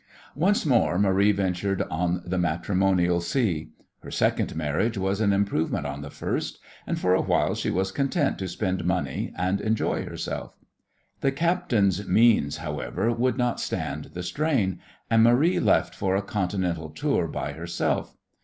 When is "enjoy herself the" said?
9.61-11.31